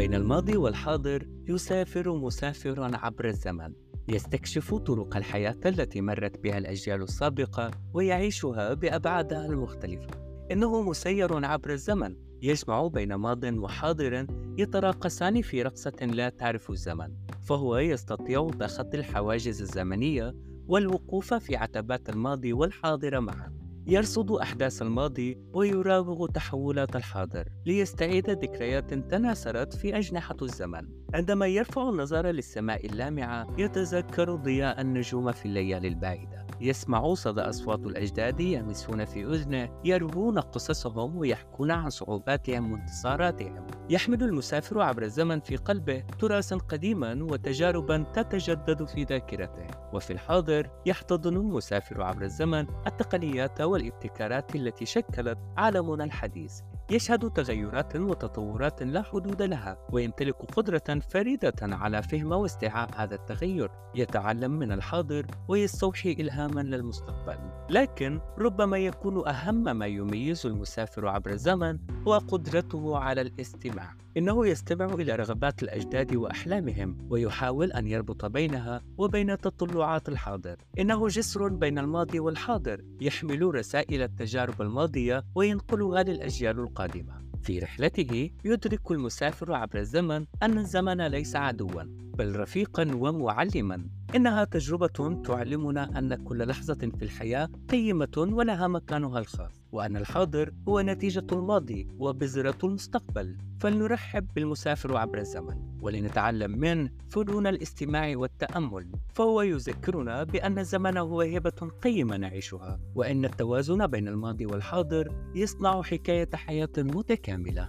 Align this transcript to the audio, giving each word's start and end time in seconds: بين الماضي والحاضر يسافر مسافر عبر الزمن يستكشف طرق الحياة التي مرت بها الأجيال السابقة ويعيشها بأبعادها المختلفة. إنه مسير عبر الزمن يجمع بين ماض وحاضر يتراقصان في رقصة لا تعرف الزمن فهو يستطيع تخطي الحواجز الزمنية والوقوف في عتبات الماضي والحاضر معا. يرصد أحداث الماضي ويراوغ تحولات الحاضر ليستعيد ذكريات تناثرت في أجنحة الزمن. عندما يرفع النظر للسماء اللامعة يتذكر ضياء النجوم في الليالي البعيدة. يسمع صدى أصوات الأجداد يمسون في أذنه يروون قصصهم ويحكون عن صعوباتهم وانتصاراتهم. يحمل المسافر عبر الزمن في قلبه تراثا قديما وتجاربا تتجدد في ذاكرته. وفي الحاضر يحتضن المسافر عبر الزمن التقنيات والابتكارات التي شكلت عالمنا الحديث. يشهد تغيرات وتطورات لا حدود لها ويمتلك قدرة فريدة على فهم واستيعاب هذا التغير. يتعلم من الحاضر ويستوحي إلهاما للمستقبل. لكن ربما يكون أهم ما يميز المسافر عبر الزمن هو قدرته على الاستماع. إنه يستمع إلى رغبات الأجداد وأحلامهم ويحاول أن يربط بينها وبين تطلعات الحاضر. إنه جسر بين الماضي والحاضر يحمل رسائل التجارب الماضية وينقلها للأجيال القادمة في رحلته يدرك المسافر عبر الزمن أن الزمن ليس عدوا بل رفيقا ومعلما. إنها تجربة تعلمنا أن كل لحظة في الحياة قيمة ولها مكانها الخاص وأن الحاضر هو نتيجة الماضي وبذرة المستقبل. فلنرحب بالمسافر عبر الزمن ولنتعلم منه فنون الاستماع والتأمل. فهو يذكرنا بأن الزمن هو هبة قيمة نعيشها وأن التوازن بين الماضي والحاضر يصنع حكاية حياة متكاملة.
بين 0.00 0.14
الماضي 0.14 0.56
والحاضر 0.56 1.26
يسافر 1.48 2.12
مسافر 2.12 2.96
عبر 2.96 3.28
الزمن 3.28 3.72
يستكشف 4.08 4.74
طرق 4.74 5.16
الحياة 5.16 5.56
التي 5.66 6.00
مرت 6.00 6.38
بها 6.38 6.58
الأجيال 6.58 7.02
السابقة 7.02 7.70
ويعيشها 7.94 8.74
بأبعادها 8.74 9.46
المختلفة. 9.46 10.06
إنه 10.52 10.82
مسير 10.82 11.44
عبر 11.44 11.70
الزمن 11.70 12.16
يجمع 12.42 12.86
بين 12.86 13.14
ماض 13.14 13.44
وحاضر 13.44 14.26
يتراقصان 14.58 15.42
في 15.42 15.62
رقصة 15.62 16.06
لا 16.06 16.28
تعرف 16.28 16.70
الزمن 16.70 17.08
فهو 17.42 17.78
يستطيع 17.78 18.50
تخطي 18.60 18.96
الحواجز 18.96 19.60
الزمنية 19.62 20.34
والوقوف 20.68 21.34
في 21.34 21.56
عتبات 21.56 22.08
الماضي 22.08 22.52
والحاضر 22.52 23.20
معا. 23.20 23.69
يرصد 23.86 24.30
أحداث 24.32 24.82
الماضي 24.82 25.38
ويراوغ 25.54 26.26
تحولات 26.26 26.96
الحاضر 26.96 27.48
ليستعيد 27.66 28.30
ذكريات 28.30 28.94
تناثرت 28.94 29.74
في 29.74 29.98
أجنحة 29.98 30.36
الزمن. 30.42 30.88
عندما 31.14 31.46
يرفع 31.46 31.88
النظر 31.88 32.26
للسماء 32.26 32.86
اللامعة 32.86 33.46
يتذكر 33.58 34.34
ضياء 34.34 34.80
النجوم 34.80 35.32
في 35.32 35.46
الليالي 35.46 35.88
البعيدة. 35.88 36.46
يسمع 36.60 37.14
صدى 37.14 37.40
أصوات 37.40 37.86
الأجداد 37.86 38.40
يمسون 38.40 39.04
في 39.04 39.24
أذنه 39.24 39.80
يروون 39.84 40.38
قصصهم 40.38 41.16
ويحكون 41.16 41.70
عن 41.70 41.90
صعوباتهم 41.90 42.72
وانتصاراتهم. 42.72 43.66
يحمل 43.90 44.22
المسافر 44.22 44.80
عبر 44.80 45.02
الزمن 45.02 45.40
في 45.40 45.56
قلبه 45.56 46.04
تراثا 46.18 46.56
قديما 46.56 47.18
وتجاربا 47.22 48.04
تتجدد 48.14 48.84
في 48.84 49.04
ذاكرته. 49.04 49.66
وفي 49.92 50.12
الحاضر 50.12 50.70
يحتضن 50.86 51.36
المسافر 51.36 52.02
عبر 52.02 52.22
الزمن 52.22 52.66
التقنيات 52.86 53.60
والابتكارات 53.60 54.56
التي 54.56 54.86
شكلت 54.86 55.38
عالمنا 55.56 56.04
الحديث. 56.04 56.60
يشهد 56.90 57.30
تغيرات 57.30 57.96
وتطورات 57.96 58.82
لا 58.82 59.02
حدود 59.02 59.42
لها 59.42 59.78
ويمتلك 59.92 60.36
قدرة 60.36 61.00
فريدة 61.10 61.54
على 61.62 62.02
فهم 62.02 62.32
واستيعاب 62.32 62.88
هذا 62.94 63.14
التغير. 63.14 63.70
يتعلم 63.94 64.50
من 64.50 64.72
الحاضر 64.72 65.26
ويستوحي 65.48 66.12
إلهاما 66.12 66.60
للمستقبل. 66.60 67.38
لكن 67.70 68.20
ربما 68.38 68.78
يكون 68.78 69.28
أهم 69.28 69.78
ما 69.78 69.86
يميز 69.86 70.46
المسافر 70.46 71.08
عبر 71.08 71.30
الزمن 71.30 71.78
هو 72.06 72.18
قدرته 72.18 72.98
على 72.98 73.20
الاستماع. 73.20 73.94
إنه 74.16 74.46
يستمع 74.46 74.86
إلى 74.86 75.16
رغبات 75.16 75.62
الأجداد 75.62 76.16
وأحلامهم 76.16 76.98
ويحاول 77.10 77.72
أن 77.72 77.86
يربط 77.86 78.24
بينها 78.24 78.82
وبين 78.98 79.38
تطلعات 79.38 80.08
الحاضر. 80.08 80.56
إنه 80.78 81.08
جسر 81.08 81.48
بين 81.48 81.78
الماضي 81.78 82.20
والحاضر 82.20 82.84
يحمل 83.00 83.54
رسائل 83.54 84.02
التجارب 84.02 84.62
الماضية 84.62 85.24
وينقلها 85.34 86.02
للأجيال 86.02 86.58
القادمة 86.84 87.20
في 87.42 87.58
رحلته 87.58 88.30
يدرك 88.44 88.90
المسافر 88.90 89.52
عبر 89.52 89.78
الزمن 89.78 90.26
أن 90.42 90.58
الزمن 90.58 91.06
ليس 91.06 91.36
عدوا 91.36 91.82
بل 92.18 92.36
رفيقا 92.36 92.88
ومعلما. 92.94 93.86
إنها 94.16 94.44
تجربة 94.44 95.22
تعلمنا 95.24 95.98
أن 95.98 96.14
كل 96.14 96.46
لحظة 96.46 96.74
في 96.74 97.02
الحياة 97.02 97.48
قيمة 97.68 98.08
ولها 98.16 98.68
مكانها 98.68 99.18
الخاص 99.18 99.62
وأن 99.72 99.96
الحاضر 99.96 100.52
هو 100.68 100.80
نتيجة 100.80 101.26
الماضي 101.32 101.88
وبذرة 101.98 102.58
المستقبل. 102.64 103.36
فلنرحب 103.60 104.26
بالمسافر 104.34 104.96
عبر 104.96 105.18
الزمن 105.18 105.78
ولنتعلم 105.82 106.50
منه 106.50 106.90
فنون 107.08 107.46
الاستماع 107.46 108.16
والتأمل. 108.16 108.92
فهو 109.14 109.42
يذكرنا 109.42 110.24
بأن 110.24 110.58
الزمن 110.58 110.96
هو 110.96 111.20
هبة 111.20 111.70
قيمة 111.82 112.16
نعيشها 112.16 112.80
وأن 112.94 113.24
التوازن 113.24 113.86
بين 113.86 114.08
الماضي 114.08 114.46
والحاضر 114.46 115.12
يصنع 115.34 115.82
حكاية 115.82 116.28
حياة 116.34 116.70
متكاملة. 116.78 117.68